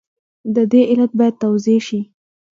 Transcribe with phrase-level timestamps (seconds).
[0.55, 1.99] د دې علت باید توضیح شي.